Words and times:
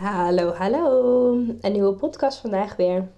Hallo, 0.00 0.52
hallo. 0.52 1.32
Een 1.60 1.72
nieuwe 1.72 1.92
podcast 1.92 2.38
vandaag 2.38 2.76
weer. 2.76 3.08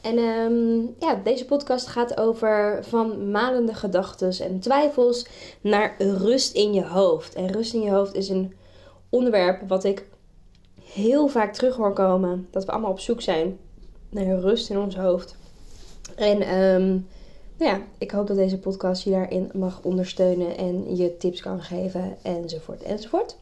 En 0.00 0.18
ehm, 0.18 0.80
ja, 0.98 1.20
deze 1.24 1.44
podcast 1.44 1.86
gaat 1.86 2.18
over 2.18 2.84
van 2.84 3.30
malende 3.30 3.74
gedachten 3.74 4.32
en 4.40 4.60
twijfels 4.60 5.26
naar 5.60 5.94
rust 5.98 6.54
in 6.54 6.72
je 6.72 6.84
hoofd. 6.84 7.34
En 7.34 7.52
rust 7.52 7.74
in 7.74 7.80
je 7.80 7.90
hoofd 7.90 8.14
is 8.14 8.28
een 8.28 8.54
onderwerp 9.08 9.68
wat 9.68 9.84
ik 9.84 10.06
heel 10.82 11.28
vaak 11.28 11.52
terug 11.52 11.76
hoor 11.76 11.92
komen. 11.92 12.48
Dat 12.50 12.64
we 12.64 12.72
allemaal 12.72 12.90
op 12.90 13.00
zoek 13.00 13.20
zijn 13.20 13.58
naar 14.08 14.40
rust 14.40 14.70
in 14.70 14.78
ons 14.78 14.96
hoofd. 14.96 15.36
En 16.16 16.62
um, 16.62 17.06
nou 17.58 17.70
ja, 17.70 17.80
ik 17.98 18.10
hoop 18.10 18.26
dat 18.26 18.36
deze 18.36 18.58
podcast 18.58 19.02
je 19.02 19.10
daarin 19.10 19.50
mag 19.54 19.80
ondersteunen 19.82 20.56
en 20.56 20.96
je 20.96 21.16
tips 21.16 21.40
kan 21.40 21.62
geven 21.62 22.16
enzovoort 22.22 22.82
enzovoort. 22.82 23.36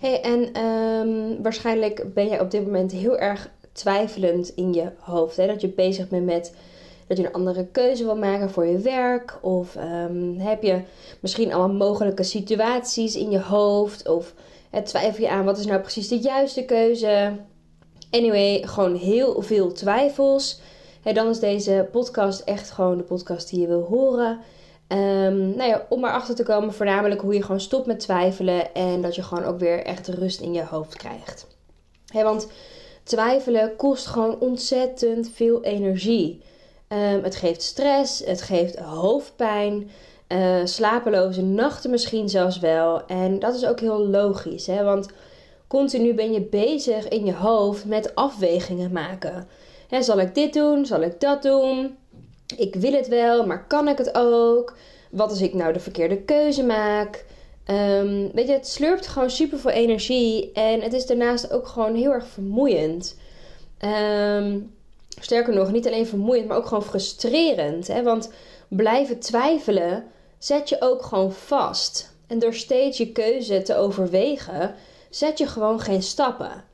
Hey, 0.00 0.20
en 0.20 0.64
um, 0.64 1.42
waarschijnlijk 1.42 2.14
ben 2.14 2.28
jij 2.28 2.40
op 2.40 2.50
dit 2.50 2.64
moment 2.64 2.92
heel 2.92 3.18
erg 3.18 3.50
twijfelend 3.72 4.48
in 4.54 4.72
je 4.72 4.90
hoofd. 4.98 5.36
Hè? 5.36 5.46
Dat 5.46 5.60
je 5.60 5.68
bezig 5.68 6.08
bent 6.08 6.24
met 6.24 6.54
dat 7.06 7.16
je 7.16 7.26
een 7.26 7.32
andere 7.32 7.66
keuze 7.66 8.04
wil 8.04 8.16
maken 8.16 8.50
voor 8.50 8.66
je 8.66 8.78
werk. 8.78 9.38
Of 9.42 9.76
um, 9.76 10.38
heb 10.38 10.62
je 10.62 10.80
misschien 11.20 11.52
allemaal 11.52 11.88
mogelijke 11.88 12.22
situaties 12.22 13.16
in 13.16 13.30
je 13.30 13.40
hoofd. 13.40 14.08
Of 14.08 14.34
hè, 14.70 14.82
twijfel 14.82 15.24
je 15.24 15.30
aan 15.30 15.44
wat 15.44 15.58
is 15.58 15.66
nou 15.66 15.80
precies 15.80 16.08
de 16.08 16.18
juiste 16.18 16.64
keuze. 16.64 17.32
Anyway, 18.10 18.62
gewoon 18.66 18.94
heel 18.94 19.42
veel 19.42 19.72
twijfels. 19.72 20.60
Dan 21.02 21.28
is 21.28 21.38
deze 21.38 21.88
podcast 21.92 22.40
echt 22.40 22.70
gewoon 22.70 22.96
de 22.96 23.02
podcast 23.02 23.50
die 23.50 23.60
je 23.60 23.66
wil 23.66 23.82
horen. 23.82 24.38
Um, 24.92 25.56
nou 25.56 25.68
ja, 25.68 25.86
om 25.88 26.04
erachter 26.04 26.34
te 26.34 26.42
komen, 26.42 26.74
voornamelijk 26.74 27.20
hoe 27.20 27.34
je 27.34 27.42
gewoon 27.42 27.60
stopt 27.60 27.86
met 27.86 28.00
twijfelen 28.00 28.74
en 28.74 29.02
dat 29.02 29.14
je 29.14 29.22
gewoon 29.22 29.44
ook 29.44 29.58
weer 29.58 29.84
echt 29.84 30.08
rust 30.08 30.40
in 30.40 30.52
je 30.52 30.64
hoofd 30.64 30.96
krijgt. 30.96 31.46
Want 32.12 32.48
twijfelen 33.02 33.76
kost 33.76 34.06
gewoon 34.06 34.40
ontzettend 34.40 35.30
veel 35.34 35.62
energie. 35.62 36.42
Um, 36.88 37.22
het 37.22 37.36
geeft 37.36 37.62
stress, 37.62 38.24
het 38.24 38.42
geeft 38.42 38.78
hoofdpijn, 38.78 39.90
uh, 40.28 40.64
slapeloze 40.64 41.42
nachten 41.42 41.90
misschien 41.90 42.28
zelfs 42.28 42.58
wel. 42.58 43.06
En 43.06 43.38
dat 43.38 43.54
is 43.54 43.66
ook 43.66 43.80
heel 43.80 44.06
logisch, 44.06 44.66
hè? 44.66 44.82
want 44.82 45.08
continu 45.66 46.14
ben 46.14 46.32
je 46.32 46.40
bezig 46.40 47.08
in 47.08 47.24
je 47.24 47.34
hoofd 47.34 47.84
met 47.84 48.14
afwegingen 48.14 48.92
maken. 48.92 49.48
Hè, 49.88 50.02
zal 50.02 50.18
ik 50.18 50.34
dit 50.34 50.52
doen? 50.52 50.86
Zal 50.86 51.00
ik 51.00 51.20
dat 51.20 51.42
doen? 51.42 51.96
Ik 52.56 52.74
wil 52.74 52.92
het 52.92 53.08
wel, 53.08 53.46
maar 53.46 53.66
kan 53.66 53.88
ik 53.88 53.98
het 53.98 54.14
ook? 54.14 54.76
Wat 55.10 55.30
als 55.30 55.40
ik 55.40 55.54
nou 55.54 55.72
de 55.72 55.80
verkeerde 55.80 56.22
keuze 56.22 56.64
maak? 56.64 57.24
Um, 57.66 58.30
weet 58.32 58.46
je, 58.46 58.52
het 58.52 58.68
slurpt 58.68 59.06
gewoon 59.06 59.30
super 59.30 59.58
veel 59.58 59.70
energie. 59.70 60.52
En 60.52 60.80
het 60.80 60.92
is 60.92 61.06
daarnaast 61.06 61.52
ook 61.52 61.66
gewoon 61.66 61.94
heel 61.94 62.10
erg 62.10 62.26
vermoeiend. 62.26 63.16
Um, 63.84 64.74
sterker 65.20 65.54
nog, 65.54 65.72
niet 65.72 65.86
alleen 65.86 66.06
vermoeiend, 66.06 66.48
maar 66.48 66.56
ook 66.56 66.66
gewoon 66.66 66.84
frustrerend. 66.84 67.86
Hè? 67.86 68.02
Want 68.02 68.30
blijven 68.68 69.18
twijfelen 69.18 70.04
zet 70.38 70.68
je 70.68 70.76
ook 70.80 71.02
gewoon 71.02 71.32
vast. 71.32 72.14
En 72.26 72.38
door 72.38 72.54
steeds 72.54 72.98
je 72.98 73.12
keuze 73.12 73.62
te 73.62 73.76
overwegen, 73.76 74.74
zet 75.10 75.38
je 75.38 75.46
gewoon 75.46 75.80
geen 75.80 76.02
stappen. 76.02 76.64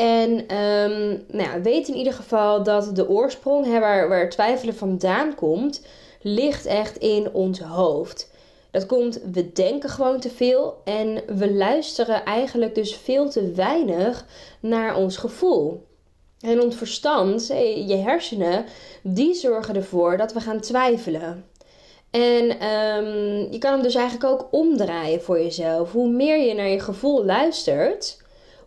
En 0.00 0.30
um, 0.56 1.24
nou 1.28 1.48
ja, 1.48 1.60
weet 1.60 1.88
in 1.88 1.94
ieder 1.94 2.12
geval 2.12 2.62
dat 2.62 2.96
de 2.96 3.08
oorsprong, 3.08 3.66
hè, 3.66 3.80
waar, 4.08 4.30
twijfelen 4.30 4.74
vandaan 4.74 5.34
komt, 5.34 5.82
ligt 6.20 6.66
echt 6.66 6.96
in 6.96 7.32
ons 7.32 7.60
hoofd. 7.60 8.30
Dat 8.70 8.86
komt, 8.86 9.20
we 9.32 9.52
denken 9.52 9.90
gewoon 9.90 10.20
te 10.20 10.30
veel 10.30 10.80
en 10.84 11.22
we 11.26 11.52
luisteren 11.52 12.24
eigenlijk 12.24 12.74
dus 12.74 12.96
veel 12.96 13.30
te 13.30 13.52
weinig 13.52 14.26
naar 14.60 14.96
ons 14.96 15.16
gevoel. 15.16 15.86
En 16.40 16.60
ons 16.60 16.76
verstand, 16.76 17.46
je 17.86 17.96
hersenen, 17.96 18.64
die 19.02 19.34
zorgen 19.34 19.76
ervoor 19.76 20.16
dat 20.16 20.32
we 20.32 20.40
gaan 20.40 20.60
twijfelen. 20.60 21.44
En 22.10 22.66
um, 22.66 23.52
je 23.52 23.58
kan 23.58 23.72
hem 23.72 23.82
dus 23.82 23.94
eigenlijk 23.94 24.32
ook 24.32 24.48
omdraaien 24.50 25.22
voor 25.22 25.40
jezelf. 25.40 25.92
Hoe 25.92 26.08
meer 26.08 26.38
je 26.46 26.54
naar 26.54 26.68
je 26.68 26.80
gevoel 26.80 27.24
luistert, 27.24 28.18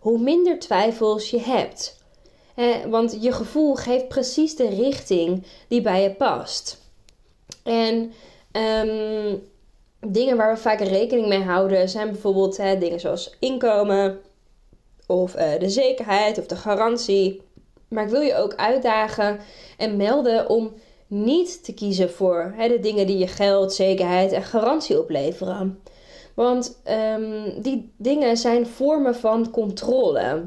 hoe 0.04 0.18
minder 0.18 0.58
twijfels 0.58 1.30
je 1.30 1.40
hebt. 1.40 2.02
want 2.88 3.16
je 3.20 3.32
gevoel 3.32 3.74
geeft 3.74 4.08
precies 4.08 4.56
de 4.56 4.68
richting 4.68 5.46
die 5.68 5.80
bij 5.80 6.02
je 6.02 6.10
past. 6.10 6.80
En 7.62 8.12
um, 8.52 9.42
dingen 10.00 10.36
waar 10.36 10.54
we 10.54 10.60
vaak 10.60 10.80
rekening 10.80 11.26
mee 11.26 11.42
houden 11.42 11.88
zijn 11.88 12.10
bijvoorbeeld 12.10 12.56
hè, 12.56 12.78
dingen 12.78 13.00
zoals 13.00 13.36
inkomen 13.40 14.20
of 15.06 15.36
uh, 15.36 15.58
de 15.58 15.68
zekerheid 15.68 16.38
of 16.38 16.46
de 16.46 16.56
garantie. 16.56 17.42
Maar 17.88 18.04
ik 18.04 18.10
wil 18.10 18.20
je 18.20 18.36
ook 18.36 18.54
uitdagen 18.54 19.40
en 19.76 19.96
melden 19.96 20.48
om 20.48 20.72
niet 21.06 21.64
te 21.64 21.74
kiezen 21.74 22.10
voor 22.10 22.52
hè, 22.56 22.68
de 22.68 22.80
dingen 22.80 23.06
die 23.06 23.18
je 23.18 23.28
geld, 23.28 23.72
zekerheid 23.72 24.32
en 24.32 24.42
garantie 24.42 25.00
opleveren. 25.00 25.82
Want 26.34 26.80
um, 27.18 27.62
die 27.62 27.92
dingen 27.96 28.36
zijn 28.36 28.66
vormen 28.66 29.16
van 29.16 29.50
controle. 29.50 30.44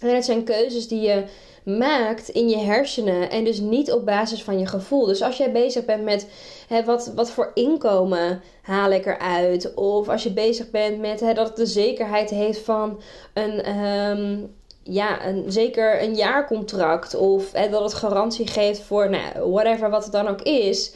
En 0.00 0.14
het 0.14 0.24
zijn 0.24 0.44
keuzes 0.44 0.88
die 0.88 1.00
je 1.00 1.24
maakt 1.64 2.28
in 2.28 2.48
je 2.48 2.56
hersenen 2.56 3.30
en 3.30 3.44
dus 3.44 3.60
niet 3.60 3.92
op 3.92 4.04
basis 4.04 4.42
van 4.42 4.58
je 4.58 4.66
gevoel. 4.66 5.06
Dus 5.06 5.22
als 5.22 5.36
jij 5.36 5.52
bezig 5.52 5.84
bent 5.84 6.04
met 6.04 6.28
hè, 6.68 6.84
wat, 6.84 7.12
wat 7.14 7.30
voor 7.30 7.50
inkomen 7.54 8.42
haal 8.62 8.90
ik 8.90 9.06
eruit, 9.06 9.74
of 9.74 10.08
als 10.08 10.22
je 10.22 10.32
bezig 10.32 10.70
bent 10.70 11.00
met 11.00 11.20
hè, 11.20 11.34
dat 11.34 11.46
het 11.46 11.56
de 11.56 11.66
zekerheid 11.66 12.30
heeft 12.30 12.58
van 12.58 13.00
een, 13.34 13.78
um, 13.78 14.54
ja, 14.82 15.26
een, 15.26 15.44
zeker 15.52 16.02
een 16.02 16.14
jaarcontract, 16.14 17.14
of 17.14 17.52
hè, 17.52 17.68
dat 17.68 17.82
het 17.82 17.94
garantie 17.94 18.46
geeft 18.46 18.80
voor 18.80 19.10
nou, 19.10 19.50
whatever 19.50 19.90
wat 19.90 20.02
het 20.02 20.12
dan 20.12 20.28
ook 20.28 20.42
is, 20.42 20.94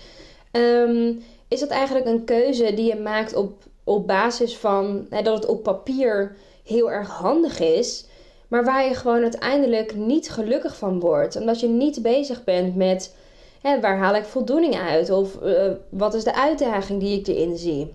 um, 0.53 1.23
is 1.49 1.61
dat 1.61 1.69
eigenlijk 1.69 2.07
een 2.07 2.25
keuze 2.25 2.75
die 2.75 2.87
je 2.87 2.97
maakt 2.97 3.35
op 3.35 3.53
op 3.89 4.07
basis 4.07 4.57
van 4.57 5.07
hè, 5.11 5.23
dat 5.23 5.35
het 5.35 5.47
op 5.47 5.63
papier 5.63 6.37
heel 6.65 6.91
erg 6.91 7.09
handig 7.09 7.61
is, 7.61 8.07
maar 8.49 8.65
waar 8.65 8.85
je 8.85 8.95
gewoon 8.95 9.23
uiteindelijk 9.23 9.95
niet 9.95 10.31
gelukkig 10.31 10.77
van 10.77 11.01
wordt. 11.01 11.37
Omdat 11.37 11.61
je 11.61 11.69
niet 11.69 12.03
bezig 12.03 12.45
bent 12.45 12.77
met 12.77 13.15
hè, 13.61 13.81
waar 13.81 13.99
haal 13.99 14.15
ik 14.15 14.25
voldoening 14.25 14.75
uit 14.75 15.11
of 15.11 15.43
uh, 15.43 15.71
wat 15.89 16.15
is 16.15 16.25
de 16.25 16.35
uitdaging 16.35 17.01
die 17.01 17.19
ik 17.19 17.27
erin 17.27 17.57
zie. 17.57 17.93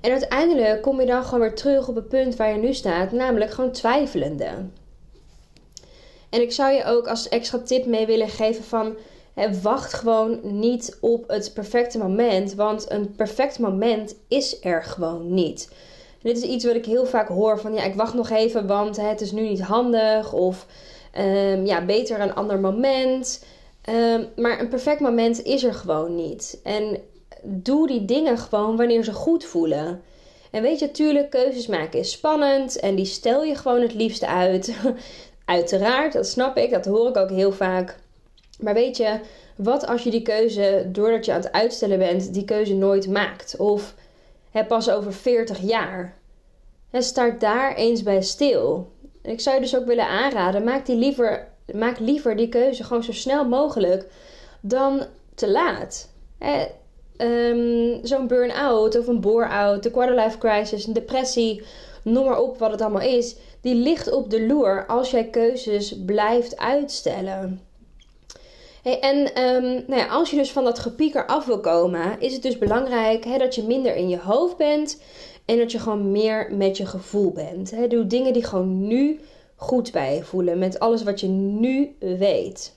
En 0.00 0.10
uiteindelijk 0.10 0.82
kom 0.82 1.00
je 1.00 1.06
dan 1.06 1.24
gewoon 1.24 1.40
weer 1.40 1.54
terug 1.54 1.88
op 1.88 1.94
het 1.94 2.08
punt 2.08 2.36
waar 2.36 2.52
je 2.52 2.58
nu 2.58 2.74
staat, 2.74 3.12
namelijk 3.12 3.50
gewoon 3.50 3.72
twijfelende. 3.72 4.48
En 6.30 6.40
ik 6.40 6.52
zou 6.52 6.72
je 6.72 6.84
ook 6.84 7.08
als 7.08 7.28
extra 7.28 7.58
tip 7.58 7.86
mee 7.86 8.06
willen 8.06 8.28
geven 8.28 8.64
van 8.64 8.96
wacht 9.62 9.92
gewoon 9.92 10.40
niet 10.42 10.98
op 11.00 11.28
het 11.28 11.50
perfecte 11.54 11.98
moment, 11.98 12.54
want 12.54 12.90
een 12.90 13.14
perfect 13.14 13.58
moment 13.58 14.14
is 14.28 14.64
er 14.64 14.82
gewoon 14.82 15.34
niet. 15.34 15.68
dit 16.22 16.36
is 16.36 16.42
iets 16.42 16.64
wat 16.64 16.74
ik 16.74 16.86
heel 16.86 17.06
vaak 17.06 17.28
hoor 17.28 17.60
van 17.60 17.74
ja, 17.74 17.82
ik 17.82 17.94
wacht 17.94 18.14
nog 18.14 18.30
even, 18.30 18.66
want 18.66 18.96
het 18.96 19.20
is 19.20 19.32
nu 19.32 19.48
niet 19.48 19.60
handig 19.60 20.32
of 20.32 20.66
um, 21.18 21.66
ja, 21.66 21.84
beter 21.84 22.20
een 22.20 22.34
ander 22.34 22.58
moment. 22.58 23.44
Um, 23.88 24.28
maar 24.36 24.60
een 24.60 24.68
perfect 24.68 25.00
moment 25.00 25.42
is 25.42 25.64
er 25.64 25.74
gewoon 25.74 26.14
niet. 26.14 26.60
En 26.62 26.98
doe 27.42 27.86
die 27.86 28.04
dingen 28.04 28.38
gewoon 28.38 28.76
wanneer 28.76 29.04
ze 29.04 29.12
goed 29.12 29.44
voelen. 29.44 30.02
En 30.50 30.62
weet 30.62 30.78
je, 30.78 30.86
natuurlijk, 30.86 31.30
keuzes 31.30 31.66
maken 31.66 31.98
is 31.98 32.10
spannend 32.10 32.80
en 32.80 32.94
die 32.94 33.04
stel 33.04 33.44
je 33.44 33.54
gewoon 33.54 33.80
het 33.80 33.94
liefste 33.94 34.26
uit. 34.26 34.74
Uiteraard, 35.44 36.12
dat 36.12 36.26
snap 36.26 36.56
ik, 36.56 36.70
dat 36.70 36.84
hoor 36.84 37.08
ik 37.08 37.16
ook 37.16 37.30
heel 37.30 37.52
vaak. 37.52 37.96
Maar 38.64 38.74
weet 38.74 38.96
je, 38.96 39.20
wat 39.56 39.86
als 39.86 40.02
je 40.02 40.10
die 40.10 40.22
keuze, 40.22 40.88
doordat 40.92 41.24
je 41.24 41.32
aan 41.32 41.40
het 41.40 41.52
uitstellen 41.52 41.98
bent, 41.98 42.34
die 42.34 42.44
keuze 42.44 42.74
nooit 42.74 43.08
maakt? 43.08 43.56
Of 43.56 43.94
hè, 44.50 44.64
pas 44.64 44.90
over 44.90 45.12
40 45.12 45.58
jaar? 45.58 46.16
En 46.90 47.02
start 47.02 47.40
daar 47.40 47.74
eens 47.74 48.02
bij 48.02 48.22
stil. 48.22 48.92
ik 49.22 49.40
zou 49.40 49.56
je 49.56 49.62
dus 49.62 49.76
ook 49.76 49.86
willen 49.86 50.08
aanraden, 50.08 50.64
maak, 50.64 50.86
die 50.86 50.96
liever, 50.96 51.48
maak 51.72 51.98
liever 51.98 52.36
die 52.36 52.48
keuze 52.48 52.84
gewoon 52.84 53.02
zo 53.02 53.12
snel 53.12 53.44
mogelijk 53.48 54.06
dan 54.60 55.06
te 55.34 55.50
laat. 55.50 56.08
Hè, 56.38 56.66
ehm, 57.16 58.04
zo'n 58.06 58.26
burn-out 58.26 58.98
of 58.98 59.06
een 59.06 59.20
bore-out, 59.20 59.82
de 59.82 59.90
quarterlife 59.90 60.38
crisis, 60.38 60.86
een 60.86 60.92
depressie, 60.92 61.62
noem 62.02 62.24
maar 62.24 62.40
op 62.40 62.58
wat 62.58 62.70
het 62.70 62.80
allemaal 62.80 63.08
is, 63.08 63.36
die 63.60 63.74
ligt 63.74 64.12
op 64.12 64.30
de 64.30 64.46
loer 64.46 64.86
als 64.86 65.10
jij 65.10 65.24
keuzes 65.24 66.04
blijft 66.04 66.56
uitstellen. 66.56 67.60
En 68.84 69.42
um, 69.42 69.84
nou 69.86 70.00
ja, 70.00 70.06
als 70.06 70.30
je 70.30 70.36
dus 70.36 70.52
van 70.52 70.64
dat 70.64 70.78
gepieker 70.78 71.26
af 71.26 71.46
wil 71.46 71.60
komen, 71.60 72.20
is 72.20 72.32
het 72.32 72.42
dus 72.42 72.58
belangrijk 72.58 73.38
dat 73.38 73.54
je 73.54 73.62
minder 73.62 73.96
in 73.96 74.08
je 74.08 74.18
hoofd 74.18 74.56
bent 74.56 75.00
en 75.44 75.58
dat 75.58 75.72
je 75.72 75.78
gewoon 75.78 76.12
meer 76.12 76.48
met 76.52 76.76
je 76.76 76.86
gevoel 76.86 77.32
bent. 77.32 77.70
He, 77.70 77.86
doe 77.86 78.06
dingen 78.06 78.32
die 78.32 78.44
gewoon 78.44 78.86
nu 78.86 79.20
goed 79.56 79.92
bij 79.92 80.14
je 80.14 80.22
voelen, 80.22 80.58
met 80.58 80.78
alles 80.78 81.02
wat 81.02 81.20
je 81.20 81.28
nu 81.28 81.96
weet. 81.98 82.74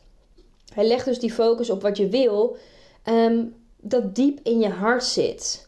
Hij 0.74 0.86
legt 0.86 1.06
dus 1.06 1.20
die 1.20 1.34
focus 1.34 1.70
op 1.70 1.82
wat 1.82 1.98
je 1.98 2.10
wil, 2.10 2.58
ehm, 3.04 3.44
dat 3.82 4.16
diep 4.16 4.40
in 4.44 4.60
je 4.60 4.70
hart 4.70 5.04
zit. 5.04 5.68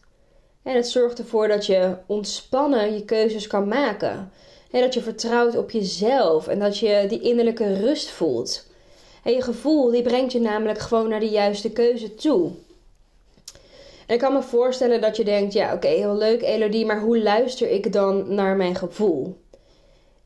En 0.64 0.76
het 0.76 0.88
zorgt 0.88 1.20
ervoor 1.20 1.48
dat 1.48 1.66
je 1.66 1.96
ontspannen 2.06 2.94
je 2.94 3.06
keuzes 3.06 3.48
kan 3.48 3.68
maken. 3.68 4.32
En 4.72 4.82
dat 4.82 4.94
je 4.94 5.02
vertrouwt 5.02 5.58
op 5.58 5.72
jezelf 5.72 6.48
en 6.48 6.60
dat 6.60 6.78
je 6.78 7.06
die 7.08 7.22
innerlijke 7.22 7.74
rust 7.74 8.10
voelt. 8.10 8.69
En 9.24 9.34
je 9.34 9.42
gevoel 9.42 9.92
die 9.92 10.02
brengt 10.02 10.32
je 10.32 10.40
namelijk 10.40 10.80
gewoon 10.80 11.10
naar 11.10 11.20
de 11.20 11.30
juiste 11.30 11.72
keuze 11.72 12.16
toe. 12.16 12.52
En 14.08 14.16
ik 14.16 14.20
kan 14.20 14.34
me 14.34 14.42
voorstellen 14.42 15.02
dat 15.02 15.18
je 15.18 15.24
denkt: 15.24 15.54
ja, 15.54 15.74
oké, 15.74 15.88
heel 15.88 16.16
leuk, 16.16 16.42
Elodie, 16.42 16.86
maar 16.86 17.00
hoe 17.00 17.22
luister 17.22 17.70
ik 17.70 17.94
dan 17.94 18.34
naar 18.34 18.56
mijn 18.56 18.76
gevoel? 18.76 19.38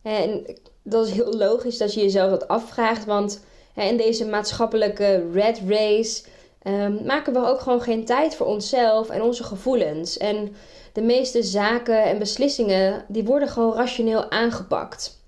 En 0.01 0.45
dat 0.83 1.07
is 1.07 1.13
heel 1.13 1.33
logisch 1.33 1.77
dat 1.77 1.93
je 1.93 2.01
jezelf 2.01 2.29
dat 2.29 2.47
afvraagt, 2.47 3.05
want 3.05 3.43
in 3.75 3.97
deze 3.97 4.25
maatschappelijke 4.25 5.29
red 5.31 5.61
race 5.67 6.23
um, 6.63 7.05
maken 7.05 7.33
we 7.33 7.47
ook 7.47 7.59
gewoon 7.59 7.81
geen 7.81 8.05
tijd 8.05 8.35
voor 8.35 8.47
onszelf 8.47 9.09
en 9.09 9.21
onze 9.21 9.43
gevoelens. 9.43 10.17
En 10.17 10.55
de 10.93 11.01
meeste 11.01 11.43
zaken 11.43 12.03
en 12.03 12.19
beslissingen 12.19 13.05
die 13.07 13.23
worden 13.23 13.47
gewoon 13.47 13.73
rationeel 13.73 14.31
aangepakt. 14.31 15.21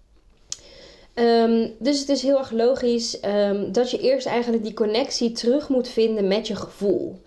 Um, 1.16 1.76
dus 1.80 2.00
het 2.00 2.10
is 2.10 2.22
heel 2.22 2.38
erg 2.38 2.52
logisch 2.52 3.20
um, 3.26 3.72
dat 3.72 3.92
je 3.92 4.00
eerst 4.00 4.28
eigenlijk 4.28 4.64
die 4.64 4.74
connectie 4.74 5.32
terug 5.32 5.70
moet 5.70 5.88
vinden 5.88 6.28
met 6.28 6.48
je 6.48 6.56
gevoel. 6.56 7.22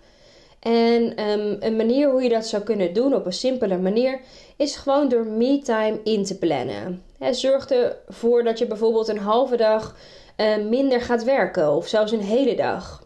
En 0.59 1.29
um, 1.29 1.57
een 1.59 1.75
manier 1.75 2.09
hoe 2.09 2.21
je 2.21 2.29
dat 2.29 2.47
zou 2.47 2.63
kunnen 2.63 2.93
doen 2.93 3.15
op 3.15 3.25
een 3.25 3.33
simpele 3.33 3.77
manier 3.77 4.19
is 4.57 4.75
gewoon 4.75 5.09
door 5.09 5.25
me-time 5.25 5.99
in 6.03 6.25
te 6.25 6.37
plannen. 6.37 7.03
He, 7.17 7.33
zorg 7.33 7.69
ervoor 7.69 8.43
dat 8.43 8.59
je 8.59 8.67
bijvoorbeeld 8.67 9.07
een 9.07 9.17
halve 9.17 9.57
dag 9.57 9.95
uh, 10.37 10.57
minder 10.57 11.01
gaat 11.01 11.23
werken 11.23 11.71
of 11.71 11.87
zelfs 11.87 12.11
een 12.11 12.21
hele 12.21 12.55
dag. 12.55 13.03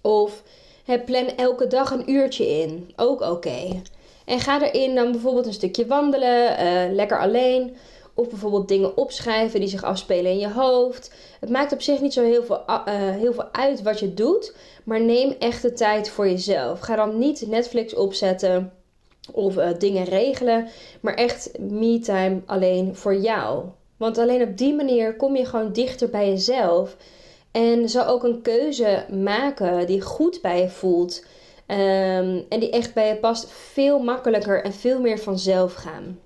Of 0.00 0.42
he, 0.84 0.98
plan 0.98 1.26
elke 1.36 1.66
dag 1.66 1.90
een 1.90 2.10
uurtje 2.10 2.48
in, 2.48 2.92
ook 2.96 3.20
oké. 3.20 3.82
En 4.24 4.40
ga 4.40 4.62
erin 4.62 4.94
dan 4.94 5.12
bijvoorbeeld 5.12 5.46
een 5.46 5.52
stukje 5.52 5.86
wandelen, 5.86 6.64
uh, 6.64 6.94
lekker 6.94 7.20
alleen. 7.20 7.76
Of 8.14 8.28
bijvoorbeeld 8.28 8.68
dingen 8.68 8.96
opschrijven 8.96 9.60
die 9.60 9.68
zich 9.68 9.82
afspelen 9.82 10.30
in 10.30 10.38
je 10.38 10.50
hoofd. 10.50 11.10
Het 11.40 11.50
maakt 11.50 11.72
op 11.72 11.82
zich 11.82 12.00
niet 12.00 12.12
zo 12.12 12.22
heel 12.22 12.44
veel, 12.44 12.62
uh, 12.68 12.84
heel 12.94 13.32
veel 13.32 13.52
uit 13.52 13.82
wat 13.82 13.98
je 13.98 14.14
doet. 14.14 14.56
Maar 14.84 15.00
neem 15.00 15.34
echt 15.38 15.62
de 15.62 15.72
tijd 15.72 16.08
voor 16.08 16.28
jezelf. 16.28 16.80
Ga 16.80 16.96
dan 16.96 17.18
niet 17.18 17.46
Netflix 17.46 17.94
opzetten 17.94 18.72
of 19.32 19.56
uh, 19.56 19.68
dingen 19.78 20.04
regelen. 20.04 20.68
Maar 21.00 21.14
echt 21.14 21.58
me-time 21.58 22.40
alleen 22.46 22.96
voor 22.96 23.16
jou. 23.16 23.64
Want 23.96 24.18
alleen 24.18 24.42
op 24.42 24.58
die 24.58 24.74
manier 24.74 25.16
kom 25.16 25.36
je 25.36 25.44
gewoon 25.44 25.72
dichter 25.72 26.10
bij 26.10 26.28
jezelf. 26.28 26.96
En 27.50 27.88
zal 27.88 28.06
ook 28.06 28.24
een 28.24 28.42
keuze 28.42 29.04
maken 29.10 29.86
die 29.86 30.00
goed 30.00 30.40
bij 30.42 30.60
je 30.60 30.68
voelt. 30.68 31.24
Um, 31.66 32.44
en 32.48 32.60
die 32.60 32.70
echt 32.70 32.94
bij 32.94 33.08
je 33.08 33.16
past, 33.16 33.50
veel 33.50 33.98
makkelijker 33.98 34.64
en 34.64 34.72
veel 34.72 35.00
meer 35.00 35.18
vanzelf 35.18 35.74
gaan. 35.74 36.18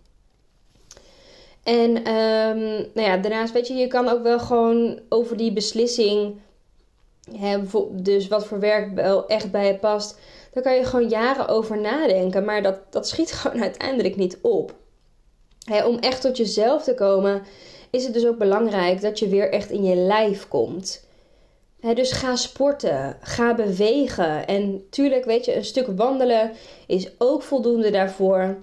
En 1.69 1.97
um, 1.97 2.61
nou 2.95 3.09
ja, 3.09 3.17
daarnaast 3.17 3.53
weet 3.53 3.67
je, 3.67 3.75
je 3.75 3.87
kan 3.87 4.09
ook 4.09 4.23
wel 4.23 4.39
gewoon 4.39 5.01
over 5.09 5.37
die 5.37 5.53
beslissing, 5.53 6.35
hè, 7.39 7.59
dus 7.91 8.29
wat 8.29 8.47
voor 8.47 8.61
werk 8.61 8.95
wel 8.95 9.27
echt 9.27 9.51
bij 9.51 9.67
je 9.67 9.75
past, 9.75 10.19
daar 10.53 10.63
kan 10.63 10.75
je 10.75 10.85
gewoon 10.85 11.09
jaren 11.09 11.49
over 11.49 11.81
nadenken. 11.81 12.45
Maar 12.45 12.63
dat, 12.63 12.79
dat 12.91 13.09
schiet 13.09 13.33
gewoon 13.39 13.63
uiteindelijk 13.63 14.17
niet 14.17 14.39
op. 14.43 14.75
Om 15.87 15.99
echt 15.99 16.21
tot 16.21 16.37
jezelf 16.37 16.83
te 16.85 16.95
komen, 16.95 17.43
is 17.91 18.05
het 18.05 18.13
dus 18.13 18.27
ook 18.27 18.39
belangrijk 18.39 19.01
dat 19.01 19.19
je 19.19 19.29
weer 19.29 19.53
echt 19.53 19.71
in 19.71 19.85
je 19.85 19.97
lijf 19.97 20.49
komt. 20.49 21.05
dus 21.95 22.13
ga 22.13 22.37
sporten, 22.37 23.17
ga 23.21 23.55
bewegen. 23.55 24.47
En 24.47 24.87
tuurlijk, 24.91 25.25
weet 25.25 25.45
je, 25.45 25.57
een 25.57 25.65
stuk 25.65 25.87
wandelen 25.97 26.53
is 26.87 27.11
ook 27.19 27.43
voldoende 27.43 27.91
daarvoor. 27.91 28.57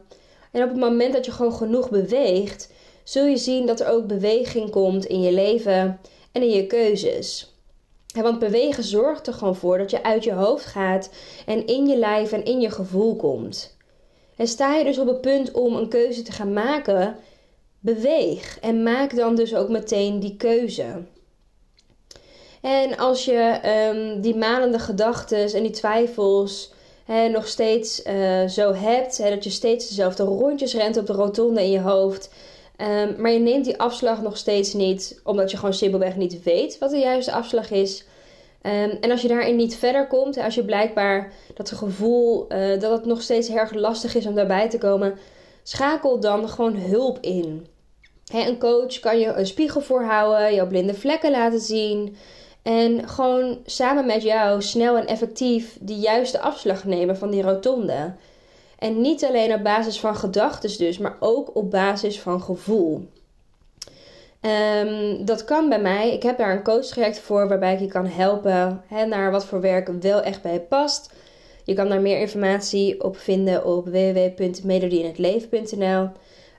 En 0.52 0.64
op 0.64 0.70
het 0.70 0.80
moment 0.80 1.14
dat 1.14 1.26
je 1.26 1.32
gewoon 1.32 1.54
genoeg 1.54 1.90
beweegt, 1.90 2.74
zul 3.06 3.26
je 3.26 3.38
zien 3.38 3.66
dat 3.66 3.80
er 3.80 3.88
ook 3.88 4.08
beweging 4.08 4.70
komt 4.70 5.06
in 5.06 5.22
je 5.22 5.32
leven 5.32 6.00
en 6.32 6.42
in 6.42 6.50
je 6.50 6.68
keuzes. 6.68 7.54
want 8.14 8.40
bewegen 8.40 8.84
zorgt 8.84 9.28
er 9.28 9.34
gewoon 9.34 9.56
voor 9.56 9.78
dat 9.78 9.92
je 9.92 10.04
uit 10.04 10.24
je 10.24 10.34
hoofd 10.34 10.66
gaat 10.66 11.10
en 11.46 11.68
in 11.68 11.88
je 11.88 11.98
lijf 11.98 12.32
en 12.32 12.46
in 12.46 12.62
je 12.62 12.70
gevoel 12.70 13.16
komt. 13.16 13.78
En 14.36 14.48
sta 14.48 14.76
je 14.76 14.84
dus 14.84 15.00
op 15.00 15.08
het 15.08 15.22
punt 15.22 15.52
om 15.52 15.76
een 15.76 15.90
keuze 15.90 16.22
te 16.22 16.32
gaan 16.32 16.54
maken, 16.54 17.16
beweeg 17.80 18.60
en 18.60 18.84
maak 18.84 19.16
dan 19.16 19.36
dus 19.36 19.56
ook 19.56 19.70
meteen 19.70 20.20
die 20.20 20.36
keuze. 20.38 21.04
En 22.62 22.98
als 22.98 23.26
je 23.26 23.60
um, 23.94 24.22
die 24.22 24.36
malende 24.36 24.80
gedachten 24.80 25.54
en 25.54 25.64
die 25.64 25.72
twijfels 25.72 26.74
nog 27.32 27.48
steeds 27.48 28.06
uh, 28.06 28.48
zo 28.48 28.74
hebt, 28.74 29.18
dat 29.18 29.44
je 29.44 29.50
steeds 29.50 29.88
dezelfde 29.88 30.24
rondjes 30.24 30.74
rent 30.74 30.98
op 30.98 31.06
de 31.06 31.14
rotonde 31.14 31.62
in 31.62 31.72
je 31.72 31.80
hoofd, 31.80 32.30
Um, 32.78 33.16
maar 33.22 33.32
je 33.32 33.40
neemt 33.40 33.66
die 33.66 33.80
afslag 33.80 34.22
nog 34.22 34.38
steeds 34.38 34.74
niet, 34.74 35.22
omdat 35.24 35.52
je 35.52 35.58
gewoon 35.58 35.74
simpelweg 35.74 36.16
niet 36.16 36.44
weet 36.44 36.78
wat 36.78 36.90
de 36.90 36.98
juiste 36.98 37.32
afslag 37.32 37.72
is. 37.72 38.06
Um, 38.62 38.98
en 39.02 39.12
als 39.12 39.22
je 39.22 39.28
daarin 39.28 39.56
niet 39.56 39.76
verder 39.76 40.08
komt, 40.08 40.38
als 40.38 40.56
je 40.56 40.66
blijkbaar 40.66 41.34
dat 41.54 41.72
gevoel 41.72 42.46
uh, 42.50 42.80
dat 42.80 42.92
het 42.92 43.06
nog 43.06 43.22
steeds 43.22 43.50
erg 43.50 43.74
lastig 43.74 44.16
is 44.16 44.26
om 44.26 44.36
daarbij 44.36 44.70
te 44.70 44.78
komen, 44.78 45.18
schakel 45.64 46.20
dan 46.20 46.50
gewoon 46.50 46.76
hulp 46.76 47.18
in. 47.22 47.68
een 48.32 48.60
coach 48.60 49.00
kan 49.00 49.20
je 49.20 49.28
een 49.28 49.48
spiegel 49.48 49.82
voorhouden, 49.82 50.56
jouw 50.56 50.68
blinde 50.68 50.94
vlekken 50.94 51.32
laten 51.32 51.60
zien. 51.60 52.16
En 52.62 53.10
gewoon 53.10 53.58
samen 53.66 54.06
met 54.06 54.24
jou 54.24 54.62
snel 54.62 54.98
en 54.98 55.08
effectief 55.08 55.78
die 55.82 55.98
juiste 55.98 56.40
afslag 56.40 56.84
nemen 56.86 57.18
van 57.18 57.32
die 57.32 57.42
rotonde. 57.42 58.14
En 58.80 59.02
niet 59.02 59.26
alleen 59.26 59.54
op 59.54 59.64
basis 59.64 60.00
van 60.00 60.16
gedachten 60.16 60.78
dus, 60.78 60.98
maar 60.98 61.16
ook 61.20 61.56
op 61.56 61.72
basis 61.72 62.20
van 62.20 62.42
gevoel. 62.42 63.08
Um, 64.42 65.26
dat 65.26 65.44
kan 65.44 65.70
bij 65.70 65.82
mij. 65.82 66.14
Ik 66.14 66.24
heb 66.24 66.38
daar 66.38 66.52
een 66.52 66.64
coachtraject 66.64 67.20
voor 67.20 67.48
waarbij 67.48 67.74
ik 67.74 67.80
je 67.80 67.88
kan 67.88 68.08
helpen 68.08 68.84
hè, 68.88 69.06
naar 69.06 69.32
wat 69.32 69.46
voor 69.46 69.62
werk 69.62 69.92
wel 70.02 70.22
echt 70.22 70.42
bij 70.42 70.54
je 70.54 70.60
past. 70.60 71.14
Je 71.64 71.74
kan 71.74 71.90
daar 71.90 72.02
meer 72.02 72.20
informatie 72.20 73.04
op 73.04 73.18
vinden 73.18 73.66
op 73.66 73.86
www.melodieinhetleven.nl. 73.86 76.10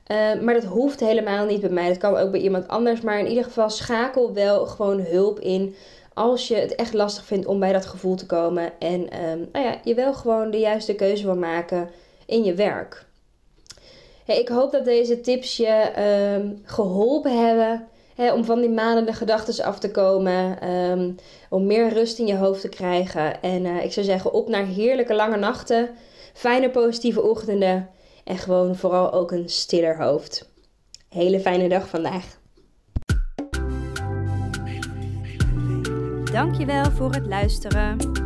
Ehm, 0.07 0.45
maar 0.45 0.55
dat 0.55 0.65
hoeft 0.65 1.01
helemaal 1.01 1.47
niet 1.47 1.61
bij 1.61 1.71
mij. 1.71 1.89
Dat 1.89 1.99
kan 1.99 2.17
ook 2.17 2.31
bij 2.31 2.41
iemand 2.41 2.69
anders. 2.69 3.01
Maar 3.01 3.19
in 3.19 3.29
ieder 3.29 3.45
geval 3.45 3.71
schakel 3.71 4.33
wel 4.33 4.67
gewoon 4.67 5.01
hulp 5.01 5.41
in 5.41 5.75
als 6.15 6.49
je 6.49 6.55
het 6.55 6.75
echt 6.75 6.95
lastig 6.95 7.25
vindt 7.25 7.47
om 7.47 7.61
bij 7.61 7.73
dat 7.73 7.87
gevoel 7.87 8.15
te 8.15 8.27
komen. 8.27 8.73
En 8.79 9.31
um, 9.31 9.49
nou 9.53 9.65
ja, 9.65 9.81
je 9.85 9.95
wel 9.95 10.15
gewoon 10.15 10.51
de 10.51 10.59
juiste 10.59 10.95
keuze 10.95 11.25
wil 11.25 11.37
maken 11.37 11.91
in 12.27 12.45
je 12.45 12.55
werk. 12.55 13.07
ik 14.27 14.49
hoop 14.49 14.73
dat 14.73 14.85
deze 14.85 15.21
tips 15.21 15.57
je 15.57 15.93
um, 16.39 16.61
geholpen 16.65 17.47
hebben 17.47 17.89
om 18.17 18.45
van 18.45 18.61
die 18.61 18.71
manende 18.71 19.13
gedachten 19.13 19.65
af 19.65 19.79
te 19.79 19.91
komen. 19.91 20.71
Um, 20.71 21.15
om 21.49 21.67
meer 21.67 21.93
rust 21.93 22.19
in 22.19 22.27
je 22.27 22.37
hoofd 22.37 22.61
te 22.61 22.69
krijgen. 22.69 23.43
En 23.43 23.65
uh, 23.65 23.85
ik 23.85 23.93
zou 23.93 24.07
zeggen, 24.07 24.33
op 24.33 24.49
naar 24.49 24.67
heerlijke 24.67 25.15
lange 25.15 25.37
nachten. 25.37 25.91
Fijne 26.33 26.71
positieve 26.71 27.23
ochtenden. 27.23 27.89
En 28.25 28.39
gewoon 28.39 28.77
vooral 28.77 29.13
ook 29.13 29.31
een 29.31 29.49
stiller 29.49 29.97
hoofd. 29.97 30.49
Hele 31.09 31.41
fijne 31.41 31.69
dag 31.69 31.89
vandaag. 31.89 32.25
Dankjewel 36.33 36.91
voor 36.91 37.13
het 37.13 37.27
luisteren 37.27 38.26